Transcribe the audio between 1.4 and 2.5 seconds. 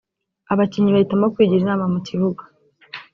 inama mu kibuga